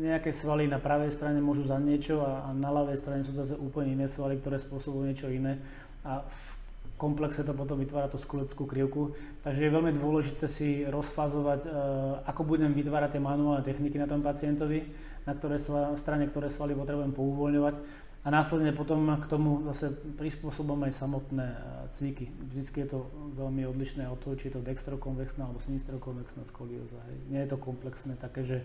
nejaké 0.04 0.36
svaly 0.36 0.68
na 0.68 0.84
pravej 0.84 1.16
strane 1.16 1.40
môžu 1.40 1.64
za 1.64 1.80
niečo 1.80 2.20
a, 2.20 2.52
a 2.52 2.54
na 2.54 2.76
ľavej 2.76 3.00
strane 3.00 3.24
sú 3.24 3.32
zase 3.32 3.56
úplne 3.56 3.96
iné 3.96 4.12
svaly, 4.12 4.44
ktoré 4.44 4.60
spôsobujú 4.60 5.08
niečo 5.08 5.32
iné. 5.32 5.56
A 6.04 6.20
v 6.20 6.55
komplexe 6.96 7.44
to 7.44 7.52
potom 7.52 7.80
vytvára 7.80 8.08
tú 8.08 8.16
skuleckú 8.16 8.64
krivku. 8.64 9.16
Takže 9.44 9.68
je 9.68 9.76
veľmi 9.76 9.92
dôležité 10.00 10.48
si 10.48 10.84
rozfázovať, 10.88 11.62
e, 11.68 11.70
ako 12.28 12.42
budem 12.48 12.72
vytvárať 12.72 13.20
tie 13.20 13.22
manuálne 13.24 13.64
techniky 13.68 14.00
na 14.00 14.08
tom 14.08 14.24
pacientovi, 14.24 14.88
na 15.28 15.36
ktoré 15.36 15.60
strane 16.00 16.30
ktoré 16.32 16.48
svaly 16.48 16.78
potrebujem 16.78 17.12
pouvoľňovať 17.12 17.76
a 18.26 18.28
následne 18.34 18.74
potom 18.74 19.06
k 19.22 19.26
tomu 19.30 19.62
zase 19.70 19.94
prispôsobom 20.18 20.82
aj 20.88 20.98
samotné 20.98 21.46
e, 21.46 21.60
cviky. 21.94 22.26
Vždycky 22.50 22.88
je 22.88 22.98
to 22.98 23.00
veľmi 23.38 23.70
odlišné 23.70 24.10
od 24.10 24.18
toho, 24.18 24.34
či 24.34 24.50
je 24.50 24.58
to 24.58 24.66
dextrokonvexná 24.66 25.46
alebo 25.46 25.62
sinistrokonvexná 25.62 26.42
skolióza. 26.50 26.98
Nie 27.30 27.46
je 27.46 27.54
to 27.54 27.62
komplexné 27.62 28.18
také, 28.18 28.42
že 28.42 28.58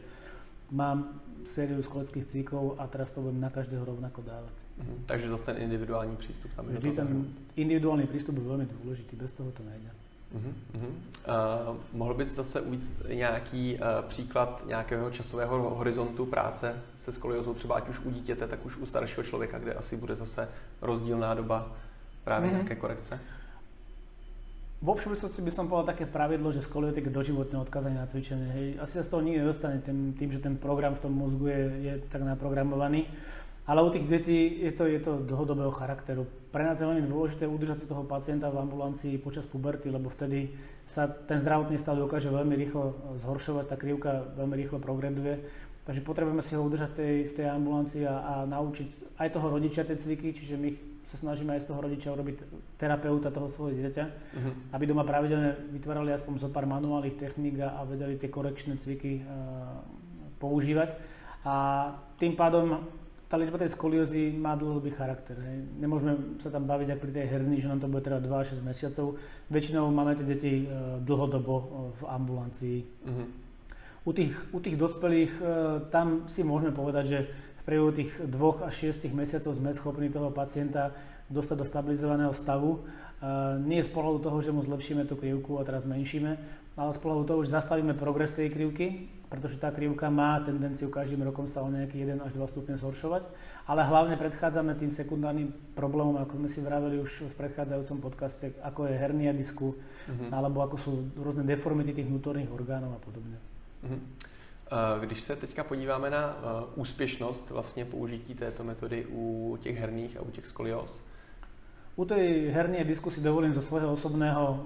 mám 0.71 1.21
sériu 1.45 1.83
skoleckých 1.83 2.27
cvikov 2.27 2.75
a 2.79 2.87
teraz 2.87 3.11
to 3.11 3.21
budem 3.21 3.41
na 3.41 3.51
každého 3.51 3.85
rovnako 3.85 4.23
dávať. 4.23 4.53
Mm-hmm. 4.79 5.05
Takže 5.07 5.29
zase 5.29 5.45
ten 5.45 5.57
individuální 5.57 6.17
přístup 6.17 6.51
tam 6.57 6.69
je. 6.69 6.75
Vždy 6.75 6.91
ten 6.93 7.27
individuální 7.57 8.07
přístup 8.07 8.37
je 8.37 8.43
velmi 8.43 8.69
důležitý, 8.83 9.17
bez 9.17 9.33
toho 9.33 9.51
to 9.51 9.63
nejde. 9.63 9.91
Uh-huh, 10.37 10.87
uh, 11.69 11.77
mohl 11.93 12.15
bys 12.15 12.35
zase 12.35 12.61
uvíct 12.61 12.93
nějaký 13.09 13.75
uh, 13.75 14.09
příklad 14.09 14.65
nějakého 14.67 15.11
časového 15.11 15.75
horizontu 15.75 16.27
práce 16.27 16.75
se 17.05 17.13
skoliozou, 17.13 17.55
třeba 17.55 17.75
ať 17.75 17.89
už 17.89 18.01
u 18.01 18.11
dítěte, 18.11 18.47
tak 18.47 18.67
už 18.67 18.77
u 18.77 18.87
staršího 18.87 19.23
člověka, 19.23 19.59
kde 19.59 19.75
asi 19.75 19.97
bude 19.97 20.17
zase 20.17 20.49
rozdílná 20.83 21.35
doba 21.35 21.73
právě 22.25 22.49
uh-huh. 22.49 22.53
nějaké 22.53 22.75
korekce? 22.77 23.21
Vo 24.81 24.97
všeobecnosti 24.97 25.45
by 25.45 25.53
som 25.53 25.69
povedal 25.69 25.93
také 25.93 26.09
pravidlo, 26.09 26.57
že 26.57 26.65
skoliotik 26.65 27.05
je 27.05 27.13
doživotné 27.13 27.61
odkazanie 27.61 28.01
na 28.01 28.09
cvičenie. 28.09 28.49
Hej. 28.49 28.67
Asi 28.81 28.97
sa 28.97 29.05
z 29.05 29.13
toho 29.13 29.21
nikdy 29.21 29.45
nedostane 29.45 29.77
tým, 29.85 30.17
tým, 30.17 30.33
že 30.33 30.41
ten 30.41 30.57
program 30.57 30.97
v 30.97 31.05
tom 31.05 31.13
mozgu 31.13 31.53
je, 31.53 31.63
je 31.85 31.93
tak 32.09 32.25
naprogramovaný. 32.25 33.05
Ale 33.69 33.85
u 33.85 33.93
tých 33.93 34.09
detí 34.09 34.65
je 34.65 34.73
to, 34.73 34.89
je 34.89 35.05
to 35.05 35.21
dlhodobého 35.29 35.69
charakteru. 35.69 36.25
Pre 36.49 36.65
nás 36.65 36.81
je 36.81 36.89
veľmi 36.89 37.05
dôležité 37.05 37.45
udržať 37.45 37.85
si 37.85 37.87
toho 37.93 38.09
pacienta 38.09 38.49
v 38.49 38.57
ambulancii 38.57 39.21
počas 39.21 39.45
puberty, 39.45 39.93
lebo 39.93 40.09
vtedy 40.09 40.57
sa 40.89 41.05
ten 41.07 41.37
zdravotný 41.37 41.77
stav 41.77 42.01
dokáže 42.01 42.33
veľmi 42.33 42.57
rýchlo 42.57 42.97
zhoršovať, 43.21 43.65
tá 43.69 43.77
krivka 43.77 44.33
veľmi 44.33 44.57
rýchlo 44.65 44.81
progreduje. 44.81 45.45
Takže 45.85 46.01
potrebujeme 46.01 46.41
si 46.41 46.57
ho 46.57 46.65
udržať 46.65 46.97
tej, 46.97 47.15
v 47.29 47.33
tej 47.37 47.47
ambulancii 47.53 48.09
a, 48.09 48.17
a 48.17 48.35
naučiť 48.49 49.21
aj 49.21 49.29
toho 49.29 49.47
rodičia 49.53 49.85
tie 49.85 50.01
cviky, 50.01 50.33
čiže 50.33 50.57
my 50.57 50.90
sa 51.11 51.19
snažíme 51.19 51.59
aj 51.59 51.67
z 51.67 51.69
toho 51.75 51.83
rodiča 51.83 52.15
urobiť 52.15 52.37
terapeuta 52.79 53.35
toho 53.35 53.51
svojho 53.51 53.75
dieťaťa, 53.75 54.05
uh-huh. 54.07 54.53
aby 54.79 54.85
doma 54.87 55.03
pravidelne 55.03 55.59
vytvárali 55.75 56.15
aspoň 56.15 56.47
zo 56.47 56.49
pár 56.55 56.71
manuálnych 56.71 57.19
techník 57.19 57.59
a, 57.59 57.83
a 57.83 57.83
vedeli 57.83 58.15
tie 58.15 58.31
korekčné 58.31 58.79
cviky 58.79 59.27
uh, 59.27 59.83
používať. 60.39 60.95
A 61.43 61.55
tým 62.15 62.39
pádom 62.39 62.87
tá 63.27 63.35
liečba 63.39 63.59
tej 63.59 63.75
skoliózy 63.75 64.35
má 64.35 64.55
dlhodobý 64.55 64.95
charakter. 64.95 65.35
Hej. 65.35 65.67
Nemôžeme 65.83 66.39
sa 66.43 66.51
tam 66.51 66.67
baviť 66.67 66.95
ako 66.95 67.03
pri 67.03 67.13
tej 67.15 67.27
herni, 67.27 67.59
že 67.59 67.71
nám 67.71 67.83
to 67.83 67.91
bude 67.91 68.07
trvať 68.07 68.23
2 68.27 68.63
6 68.63 68.63
mesiacov. 68.63 69.07
Väčšinou 69.51 69.91
máme 69.91 70.15
tie 70.15 70.27
deti 70.31 70.53
uh, 70.67 71.03
dlhodobo 71.03 71.55
uh, 71.55 71.65
v 71.99 72.03
ambulancii. 72.07 72.79
Uh-huh. 72.87 73.27
U, 74.07 74.11
tých, 74.15 74.35
u 74.55 74.59
tých 74.63 74.79
dospelých 74.79 75.33
uh, 75.43 75.47
tam 75.91 76.31
si 76.31 76.47
môžeme 76.47 76.71
povedať, 76.71 77.05
že 77.07 77.19
priebehu 77.71 77.95
tých 77.95 78.11
dvoch 78.27 78.67
až 78.67 78.75
šiestich 78.75 79.15
mesiacov 79.15 79.55
sme 79.55 79.71
schopní 79.71 80.11
toho 80.11 80.35
pacienta 80.35 80.91
dostať 81.31 81.57
do 81.63 81.67
stabilizovaného 81.71 82.35
stavu. 82.35 82.83
Nie 83.63 83.87
z 83.87 83.91
pohľadu 83.95 84.27
toho, 84.27 84.43
že 84.43 84.51
mu 84.51 84.67
zlepšíme 84.67 85.07
tú 85.07 85.15
krivku 85.15 85.63
a 85.63 85.63
teraz 85.63 85.87
zmenšíme, 85.87 86.31
ale 86.75 86.91
z 86.91 86.99
pohľadu 86.99 87.25
toho, 87.31 87.41
že 87.47 87.55
zastavíme 87.55 87.95
progres 87.95 88.35
tej 88.35 88.51
krivky, 88.51 89.07
pretože 89.31 89.63
tá 89.63 89.71
krivka 89.71 90.11
má 90.11 90.43
tendenciu 90.43 90.91
každým 90.91 91.23
rokom 91.23 91.47
sa 91.47 91.63
o 91.63 91.71
nejaký 91.71 92.03
1 92.03 92.19
až 92.19 92.35
2 92.35 92.51
stupne 92.51 92.75
zhoršovať, 92.75 93.23
ale 93.71 93.87
hlavne 93.87 94.19
predchádzame 94.19 94.75
tým 94.75 94.91
sekundárnym 94.91 95.55
problémom, 95.79 96.19
ako 96.19 96.43
sme 96.43 96.49
si 96.51 96.59
vraveli 96.59 96.99
už 96.99 97.31
v 97.31 97.39
predchádzajúcom 97.39 97.99
podcaste, 98.03 98.51
ako 98.67 98.91
je 98.91 98.99
hernia 98.99 99.31
disku, 99.31 99.79
uh-huh. 99.79 100.35
alebo 100.35 100.67
ako 100.67 100.77
sú 100.83 100.91
rôzne 101.15 101.47
deformity 101.47 101.95
tých 101.95 102.11
vnútorných 102.11 102.51
orgánov 102.51 102.99
a 102.99 103.01
podobne. 103.05 103.39
Uh-huh. 103.87 104.01
Když 105.01 105.21
se 105.21 105.37
teďka 105.37 105.65
podíváme 105.65 106.11
na 106.11 106.37
eh, 106.37 106.65
úspěšnost 106.75 107.51
vlastně 107.51 107.85
použití 107.85 108.35
této 108.35 108.65
metody 108.65 109.07
u 109.11 109.59
těch 109.61 109.79
herních 109.79 110.17
a 110.17 110.23
u 110.23 110.31
těch 110.31 110.47
skolios. 110.47 111.01
U 111.97 112.05
tej 112.05 112.51
hernie 112.51 112.85
disku 112.85 113.11
si 113.11 113.21
dovolím 113.21 113.55
zo 113.55 113.63
svojho 113.63 113.93
osobného, 113.93 114.65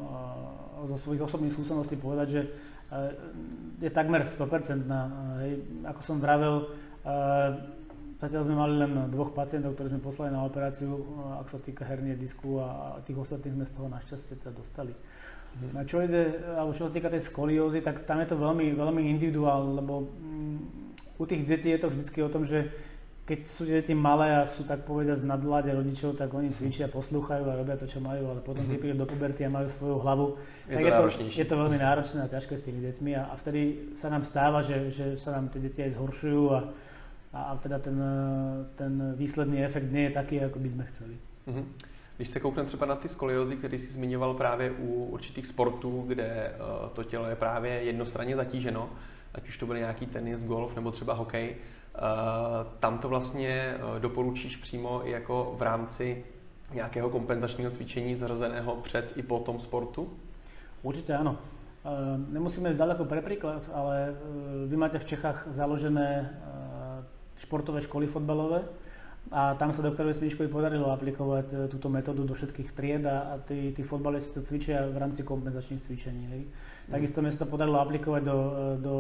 eh, 0.85 0.89
zo 0.89 0.99
svojich 0.99 1.23
osobných 1.23 1.53
skúseností 1.53 1.97
povedať, 1.97 2.29
že 2.29 2.41
eh, 2.41 3.15
je 3.81 3.91
takmer 3.91 4.27
100%. 4.29 4.93
Ako 5.85 6.03
som 6.03 6.21
vravel, 6.21 6.69
zatiaľ 8.21 8.45
sme 8.45 8.57
mali 8.57 8.75
len 8.81 8.93
dvoch 9.09 9.33
pacientov, 9.33 9.75
ktorí 9.75 9.89
sme 9.89 10.05
poslali 10.05 10.33
na 10.33 10.45
operáciu, 10.45 11.05
ak 11.41 11.49
sa 11.49 11.59
týka 11.61 11.85
hernie 11.85 12.17
disku 12.17 12.61
a 12.61 13.01
tých 13.05 13.19
ostatných 13.19 13.53
sme 13.57 13.67
z 13.67 13.73
toho 13.77 13.89
našťastie 13.89 14.37
teda 14.41 14.53
dostali. 14.53 14.93
Na 15.71 15.87
čo 15.87 16.03
ide, 16.03 16.43
alebo 16.59 16.75
čo 16.75 16.91
sa 16.91 16.93
týka 16.93 17.07
tej 17.07 17.23
skoliózy, 17.23 17.79
tak 17.79 18.03
tam 18.11 18.19
je 18.19 18.29
to 18.29 18.37
veľmi, 18.37 18.75
veľmi 18.75 19.03
individuálne, 19.15 19.79
lebo 19.79 20.11
um, 20.11 20.59
u 21.15 21.25
tých 21.25 21.47
detí 21.47 21.71
je 21.71 21.79
to 21.79 21.89
vždycky 21.95 22.19
o 22.27 22.33
tom, 22.33 22.43
že 22.43 22.75
keď 23.25 23.41
sú 23.49 23.65
deti 23.65 23.97
malé 23.97 24.37
a 24.37 24.45
sú 24.45 24.69
tak 24.69 24.85
povedať 24.85 25.25
z 25.25 25.25
nadvláde 25.25 25.73
rodičov, 25.73 26.21
tak 26.21 26.29
oni 26.29 26.53
cvičia, 26.53 26.93
poslúchajú 26.93 27.49
a 27.49 27.57
robia 27.57 27.81
to, 27.81 27.89
čo 27.89 27.97
majú, 27.97 28.37
ale 28.37 28.45
potom 28.45 28.69
keď 28.69 28.77
prídu 28.77 29.01
do 29.01 29.09
puberty 29.09 29.49
a 29.49 29.51
majú 29.51 29.65
svoju 29.73 29.97
hlavu, 30.05 30.27
je 30.69 30.77
tak 30.77 30.83
to 30.85 30.85
je, 30.85 30.93
to, 30.93 31.05
je 31.41 31.47
to 31.49 31.55
veľmi 31.57 31.79
náročné 31.81 32.21
a 32.21 32.29
ťažké 32.29 32.61
s 32.61 32.67
tými 32.69 32.85
deťmi 32.85 33.17
a, 33.17 33.33
a 33.33 33.35
vtedy 33.41 33.97
sa 33.97 34.13
nám 34.13 34.29
stáva, 34.29 34.61
že, 34.61 34.93
že 34.93 35.17
sa 35.17 35.41
nám 35.41 35.49
tie 35.49 35.61
deti 35.65 35.81
aj 35.81 35.97
zhoršujú 35.97 36.43
a, 36.53 36.61
a, 37.33 37.41
a 37.49 37.53
teda 37.65 37.81
ten, 37.81 37.97
ten 38.77 38.93
výsledný 39.17 39.65
efekt 39.65 39.89
nie 39.89 40.13
je 40.13 40.13
taký, 40.13 40.45
ako 40.45 40.61
by 40.61 40.69
sme 40.69 40.85
chceli. 40.93 41.17
Mm-hmm. 41.49 41.94
Když 42.17 42.29
se 42.29 42.41
koukneme 42.41 42.67
třeba 42.67 42.87
na 42.87 42.97
ty 42.97 43.09
skoliozy, 43.09 43.57
které 43.57 43.79
jsi 43.79 43.93
zmiňoval 43.93 44.35
právě 44.35 44.71
u 44.71 45.05
určitých 45.05 45.47
sportů, 45.47 46.05
kde 46.07 46.25
eh, 46.25 46.55
to 46.93 47.05
tělo 47.05 47.27
je 47.27 47.37
právě 47.37 47.73
jednostranně 47.73 48.37
zatíženo, 48.37 48.91
ať 49.35 49.49
už 49.49 49.59
to 49.59 49.67
bude 49.67 49.79
nějaký 49.79 50.07
tenis, 50.07 50.45
golf 50.45 50.75
nebo 50.77 50.91
třeba 50.91 51.15
hokej, 51.15 51.57
eh, 51.57 51.99
tam 52.81 52.99
to 52.99 53.09
vlastně 53.09 53.49
eh, 53.51 54.01
doporučíš 54.01 54.57
přímo 54.57 55.03
jako 55.05 55.55
v 55.59 55.63
rámci 55.63 56.25
nějakého 56.73 57.11
kompenzačního 57.11 57.71
cvičení 57.71 58.17
zařazeného 58.17 58.77
před 58.77 59.13
i 59.17 59.23
po 59.23 59.39
tom 59.39 59.61
sportu? 59.61 60.11
Určite 60.83 61.17
áno. 61.17 61.41
Nemusíme 62.29 62.73
ísť 62.73 62.81
ďaleko 62.81 63.05
pre 63.05 63.25
príklad, 63.25 63.65
ale 63.73 64.17
vy 64.69 64.77
máte 64.77 65.01
v 65.01 65.05
Čechách 65.05 65.49
založené 65.53 66.33
športové 67.37 67.81
školy 67.81 68.07
fotbalové, 68.07 68.65
a 69.33 69.55
tam 69.57 69.73
sa 69.73 69.81
doktorovi 69.81 70.13
Smiškovi 70.13 70.53
podarilo 70.53 70.93
aplikovať 70.93 71.47
e, 71.49 71.57
túto 71.73 71.89
metódu 71.89 72.29
do 72.29 72.37
všetkých 72.37 72.77
tried 72.77 73.05
a, 73.09 73.41
tí, 73.49 73.73
tí 73.73 73.81
fotbalisti 73.81 74.37
to 74.37 74.45
cvičia 74.45 74.85
v 74.85 75.01
rámci 75.01 75.25
kompenzačných 75.25 75.81
cvičení. 75.81 76.25
Hej. 76.29 76.43
Mm. 76.45 76.93
Takisto 76.93 77.19
mi 77.25 77.33
sa 77.33 77.49
to 77.49 77.51
podarilo 77.51 77.81
aplikovať 77.81 78.23
do, 78.23 78.37
e, 78.37 78.61
do 78.85 78.95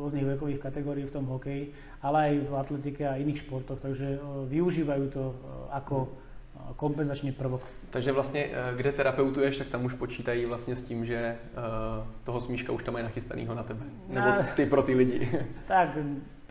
rôznych 0.00 0.24
vekových 0.24 0.62
kategórií 0.64 1.04
v 1.04 1.14
tom 1.14 1.28
hokeji, 1.28 1.76
ale 2.00 2.16
aj 2.18 2.32
v 2.48 2.54
atletike 2.56 3.04
a 3.04 3.20
iných 3.20 3.44
športoch, 3.44 3.76
takže 3.76 4.16
e, 4.16 4.18
využívajú 4.48 5.04
to 5.12 5.22
ako 5.68 6.08
kompenzačný 6.76 7.32
prvok. 7.32 7.60
Takže 7.90 8.12
vlastně, 8.12 8.50
kde 8.76 8.92
terapeutuješ, 8.92 9.56
tak 9.58 9.68
tam 9.68 9.84
už 9.84 9.94
počítají 9.94 10.46
vlastně 10.46 10.76
s 10.76 10.82
tím, 10.82 11.04
že 11.04 11.36
toho 12.24 12.40
smíška 12.40 12.72
už 12.72 12.82
tam 12.82 12.94
mají 12.94 13.04
nachystanýho 13.04 13.54
na 13.54 13.62
tebe. 13.62 13.80
Nebo 14.08 14.28
ty 14.56 14.66
pro 14.66 14.82
ty 14.82 14.94
lidi. 14.94 15.28
tak, 15.68 15.88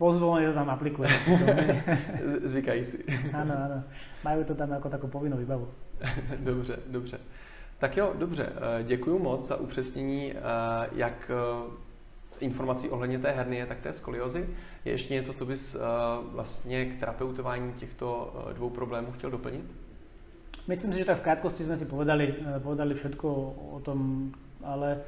pozvolne 0.02 0.50
to 0.50 0.58
tam 0.58 0.70
aplikuje. 0.74 1.06
Zvykají 2.50 2.82
si. 2.82 2.98
Áno, 3.30 3.54
áno. 3.54 3.78
Majú 4.26 4.42
to 4.42 4.58
tam 4.58 4.74
jako 4.74 4.90
takovou 4.90 5.22
povinnou 5.22 5.38
výbavu. 5.38 5.70
dobře, 6.38 6.76
dobře. 6.90 7.18
Tak 7.78 7.96
jo, 7.96 8.14
dobře. 8.18 8.46
Eh, 8.50 8.82
děkuji 8.82 9.18
moc 9.18 9.46
za 9.46 9.56
upřesnění, 9.56 10.32
eh, 10.32 10.38
jak 10.92 11.30
eh, 11.30 11.70
informací 12.40 12.90
ohledně 12.90 13.18
té 13.18 13.30
hernie, 13.30 13.66
tak 13.66 13.80
té 13.80 13.92
skoliozy. 13.92 14.48
Je 14.84 14.92
ještě 14.92 15.14
něco, 15.14 15.32
co 15.32 15.46
bys 15.46 15.76
vlastně 16.22 16.86
k 16.86 17.00
terapeutování 17.00 17.72
těchto 17.72 18.34
dvou 18.52 18.70
problémů 18.70 19.12
chtěl 19.12 19.30
doplnit? 19.30 19.64
Myslím 20.68 20.92
si, 20.92 20.98
že 20.98 21.04
tak 21.04 21.18
v 21.18 21.26
krátkosti 21.26 21.66
sme 21.66 21.74
si 21.74 21.86
povedali, 21.90 22.34
povedali 22.62 22.94
všetko 22.94 23.28
o 23.74 23.78
tom, 23.82 24.30
ale 24.62 25.02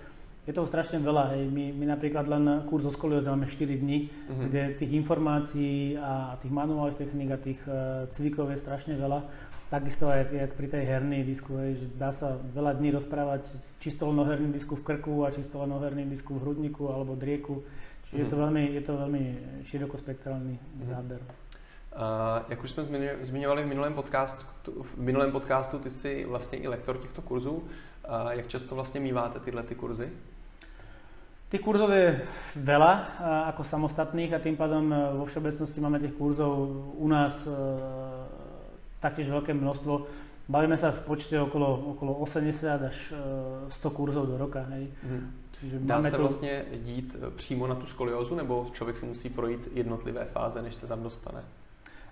je 0.44 0.52
toho 0.52 0.68
strašne 0.68 1.00
veľa. 1.00 1.36
Hej. 1.36 1.48
My, 1.48 1.64
my 1.72 1.84
napríklad 1.96 2.28
len 2.28 2.44
kurz 2.68 2.84
o 2.84 2.92
skolióze 2.92 3.32
máme 3.32 3.48
4 3.48 3.80
dní, 3.80 4.08
uh-huh. 4.08 4.44
kde 4.48 4.62
tých 4.76 4.92
informácií 4.92 5.96
a 5.96 6.36
tých 6.36 6.52
manuálnych 6.52 7.00
techník 7.00 7.32
a 7.32 7.40
tých 7.40 7.60
uh, 7.64 8.04
cvikov 8.12 8.52
je 8.52 8.60
strašne 8.60 8.94
veľa. 9.00 9.24
Takisto 9.72 10.12
aj 10.12 10.28
jak 10.30 10.52
pri 10.54 10.68
tej 10.68 10.84
hernej 10.84 11.24
disku, 11.24 11.56
hej, 11.56 11.80
že 11.80 11.86
dá 11.96 12.12
sa 12.12 12.36
veľa 12.36 12.76
dní 12.76 12.92
rozprávať 12.92 13.48
čisto 13.80 14.04
len 14.06 14.20
o 14.20 14.24
herný 14.28 14.52
disku 14.52 14.76
v 14.76 14.84
krku 14.84 15.24
a 15.24 15.32
čisto 15.32 15.56
len 15.64 15.72
o 15.72 15.80
herný 15.80 16.04
disku 16.04 16.36
v 16.36 16.44
hrudníku 16.44 16.92
alebo 16.92 17.16
drieku. 17.16 17.64
Čiže 18.12 18.12
uh-huh. 18.12 18.20
je, 18.20 18.26
to 18.28 18.36
veľmi, 18.36 18.62
je 18.76 18.82
to 18.84 18.92
veľmi 19.00 19.22
širokospektrálny 19.64 20.54
uh-huh. 20.60 20.88
záber. 20.92 21.20
Uh, 21.94 22.42
jak 22.48 22.64
už 22.64 22.70
jsme 22.70 22.84
zmiňovali 23.22 23.62
v 23.62 23.66
minulém 23.66 23.94
podcastu, 23.94 24.44
v 24.82 24.96
minulém 24.98 25.32
podcastu, 25.32 25.78
ty 25.78 25.90
jsi 25.90 26.24
vlastně 26.24 26.58
i 26.58 26.68
lektor 26.68 26.98
těchto 26.98 27.22
kurzů. 27.22 27.52
Uh, 27.52 28.30
jak 28.30 28.48
často 28.48 28.74
vlastně 28.74 29.00
míváte 29.00 29.40
tyhle 29.40 29.62
ty 29.62 29.74
kurzy? 29.74 30.10
Tých 31.48 31.62
kurzov 31.62 31.92
je 31.92 32.18
veľa 32.56 32.92
ako 33.54 33.62
samostatných 33.62 34.32
a 34.34 34.42
tým 34.42 34.56
pádom 34.56 34.90
e, 34.90 34.96
vo 35.14 35.24
všeobecnosti 35.28 35.78
máme 35.78 36.00
tých 36.00 36.16
kurzov 36.16 36.54
u 36.98 37.06
nás 37.06 37.46
e, 37.46 37.52
taktiež 38.98 39.30
veľké 39.30 39.54
množstvo. 39.54 39.92
Bavíme 40.48 40.76
sa 40.76 40.90
v 40.90 41.04
počte 41.06 41.36
okolo, 41.38 41.96
okolo 41.96 42.12
80 42.26 42.90
až 42.90 42.96
100 43.70 43.70
e, 43.70 43.90
kurzov 43.94 44.26
do 44.26 44.36
roka. 44.40 44.66
Hej. 44.74 44.88
Mm. 45.04 45.44
Dá 45.62 46.02
se 46.02 46.10
to... 46.10 46.18
vlastně 46.18 46.64
dít 46.84 47.16
přímo 47.36 47.66
na 47.66 47.74
tu 47.74 47.86
skoliózu, 47.86 48.34
nebo 48.34 48.70
člověk 48.72 48.98
si 48.98 49.06
musí 49.06 49.30
projít 49.30 49.68
jednotlivé 49.74 50.24
fáze, 50.24 50.62
než 50.62 50.74
se 50.74 50.86
tam 50.86 51.02
dostane? 51.02 51.42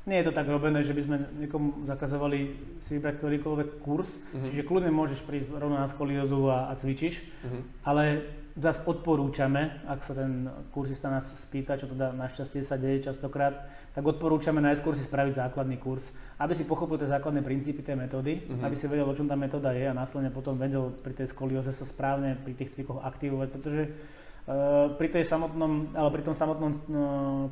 Nie 0.07 0.19
je 0.19 0.25
to 0.25 0.33
tak 0.35 0.51
robené, 0.51 0.83
že 0.83 0.99
by 0.99 1.03
sme 1.03 1.17
niekomu 1.39 1.87
zakazovali 1.87 2.59
si 2.83 2.99
vybrať 2.99 3.23
ktorýkoľvek 3.23 3.69
kurz, 3.87 4.19
mm-hmm. 4.19 4.51
čiže 4.51 4.67
kľudne 4.67 4.91
môžeš 4.91 5.23
prísť 5.23 5.55
rovno 5.55 5.79
na 5.79 5.87
skoliózu 5.87 6.51
a, 6.51 6.67
a 6.67 6.75
cvičíš, 6.75 7.23
mm-hmm. 7.23 7.63
ale 7.87 8.27
zase 8.53 8.85
odporúčame, 8.85 9.81
ak 9.89 10.05
sa 10.05 10.13
ten 10.13 10.45
kurzista 10.73 11.09
nás 11.09 11.25
spýta, 11.33 11.81
čo 11.81 11.89
teda 11.89 12.13
našťastie 12.13 12.61
sa 12.61 12.77
deje 12.77 13.09
častokrát, 13.09 13.65
tak 13.97 14.05
odporúčame 14.05 14.61
najskôr 14.61 14.93
si 14.93 15.05
spraviť 15.05 15.41
základný 15.41 15.81
kurz, 15.81 16.13
aby 16.37 16.53
si 16.53 16.69
pochopil 16.69 17.01
tie 17.01 17.09
základné 17.09 17.41
princípy 17.41 17.81
tej 17.81 17.97
metódy, 17.97 18.45
mm-hmm. 18.45 18.65
aby 18.65 18.75
si 18.77 18.89
vedel, 18.89 19.09
o 19.09 19.17
čom 19.17 19.29
tá 19.29 19.37
metóda 19.37 19.73
je 19.73 19.89
a 19.89 19.97
následne 19.97 20.29
potom 20.29 20.57
vedel 20.61 20.93
pri 21.01 21.17
tej 21.17 21.33
skolióze 21.33 21.73
sa 21.73 21.89
správne 21.89 22.37
pri 22.41 22.53
tých 22.53 22.77
cvikoch 22.77 23.01
aktivovať, 23.01 23.49
pretože 23.53 23.83
uh, 23.89 24.93
pri, 24.97 25.09
tej 25.09 25.25
samotnom, 25.29 25.97
ale 25.97 26.09
pri 26.13 26.23
tom 26.25 26.37
samotnom 26.37 26.73
uh, 26.73 26.81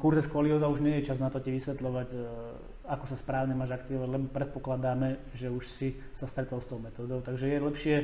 kurze 0.00 0.24
skolióza 0.24 0.68
už 0.68 0.84
nie 0.84 1.00
je 1.00 1.12
čas 1.12 1.20
na 1.20 1.32
to 1.32 1.40
ti 1.40 1.48
vysvetľovať, 1.52 2.08
uh, 2.12 2.24
ako 2.92 3.04
sa 3.08 3.16
správne 3.16 3.56
máš 3.56 3.72
aktivovať, 3.76 4.08
lebo 4.08 4.26
predpokladáme, 4.32 5.32
že 5.32 5.48
už 5.48 5.64
si 5.64 5.96
sa 6.12 6.28
stretol 6.28 6.60
s 6.60 6.68
tou 6.68 6.76
metódou. 6.76 7.24
Takže 7.24 7.46
je 7.46 7.58
lepšie 7.60 7.96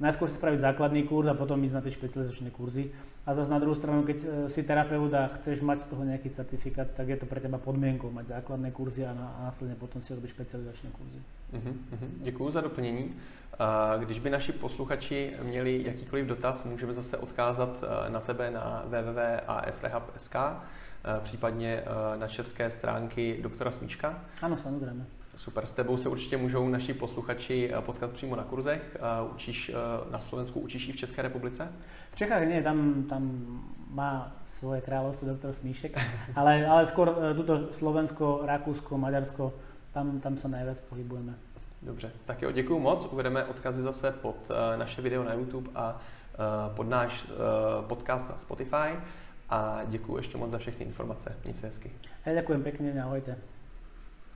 najskôr 0.00 0.28
si 0.28 0.36
spraviť 0.38 0.60
základný 0.60 1.04
kurz 1.04 1.28
a 1.28 1.34
potom 1.34 1.60
ísť 1.64 1.74
na 1.74 1.82
tie 1.84 1.92
špecializačné 1.92 2.48
kurzy. 2.54 2.92
A 3.26 3.34
zase 3.34 3.54
na 3.54 3.62
druhú 3.62 3.74
stranu, 3.78 4.02
keď 4.02 4.18
e, 4.18 4.26
si 4.50 4.66
terapeut 4.66 5.14
a 5.14 5.30
chceš 5.38 5.62
mať 5.62 5.86
z 5.86 5.86
toho 5.94 6.02
nejaký 6.02 6.34
certifikát, 6.34 6.90
tak 6.90 7.08
je 7.08 7.16
to 7.16 7.26
pre 7.26 7.38
teba 7.38 7.58
podmienkou 7.58 8.10
mať 8.10 8.26
základné 8.26 8.74
kurzy 8.74 9.06
a, 9.06 9.14
a 9.14 9.46
následne 9.46 9.78
potom 9.78 10.02
si 10.02 10.10
robiť 10.10 10.30
špecializačné 10.30 10.90
kurzy. 10.90 11.20
Uh-huh, 11.54 11.70
uh-huh. 11.70 12.10
Děkuji 12.18 12.50
za 12.50 12.60
doplnění. 12.60 13.14
Když 13.98 14.18
by 14.18 14.30
naši 14.30 14.52
posluchači 14.52 15.32
měli 15.42 15.84
jakýkoliv 15.84 16.26
dotaz, 16.26 16.64
můžeme 16.64 16.92
zase 16.92 17.16
odkázat 17.16 17.84
e, 17.84 18.10
na 18.10 18.20
tebe 18.20 18.50
na 18.50 18.82
www.afrehab.sk, 18.86 20.34
e, 20.34 20.50
případně 21.22 21.82
na 22.18 22.28
české 22.28 22.70
stránky 22.70 23.38
doktora 23.42 23.70
Smíčka. 23.70 24.24
Ano, 24.42 24.56
samozřejmě. 24.56 25.06
Super, 25.36 25.66
s 25.66 25.72
tebou 25.72 25.96
se 25.96 26.08
určitě 26.08 26.36
můžou 26.36 26.68
naši 26.68 26.94
posluchači 26.94 27.70
eh, 27.72 27.80
potkat 27.80 28.10
přímo 28.10 28.36
na 28.36 28.44
kurzech. 28.44 28.96
Eh, 28.96 29.00
učíš 29.34 29.68
eh, 29.68 30.12
na 30.12 30.18
Slovensku, 30.18 30.60
učíš 30.60 30.88
i 30.88 30.92
v 30.92 30.96
České 30.96 31.22
republice? 31.22 31.68
V 32.12 32.16
Čechách 32.16 32.44
nie, 32.48 32.62
tam, 32.62 33.04
tam 33.08 33.22
má 33.90 34.36
svoje 34.46 34.80
kráľovstvo 34.84 35.32
doktor 35.32 35.52
Smíšek, 35.52 35.96
ale, 36.36 36.66
ale 36.68 36.84
skôr 36.84 37.08
tuto 37.36 37.72
Slovensko, 37.72 38.44
Rakúsko, 38.44 39.00
Maďarsko, 39.00 39.52
tam, 39.96 40.20
tam 40.20 40.36
sa 40.36 40.48
najviac 40.48 40.80
pohybujeme. 40.80 41.32
Dobře, 41.82 42.10
tak 42.24 42.42
jo, 42.42 42.50
děkuji 42.52 42.78
moc. 42.78 43.08
Uvedeme 43.12 43.44
odkazy 43.44 43.82
zase 43.82 44.10
pod 44.12 44.36
naše 44.76 45.02
video 45.02 45.24
na 45.24 45.32
YouTube 45.34 45.70
a 45.74 46.00
pod 46.76 46.88
náš 46.88 47.26
podcast 47.88 48.28
na 48.28 48.36
Spotify. 48.36 48.96
A 49.50 49.80
děkuji 49.88 50.16
ještě 50.16 50.38
moc 50.38 50.50
za 50.50 50.58
všechny 50.58 50.84
informace. 50.84 51.36
Mějte 51.44 51.60
se 51.60 51.66
hezky. 51.66 51.90
Ja 52.26 52.32
ďakujem 52.32 52.62
pekne, 52.62 53.02
ahojte. 53.02 53.51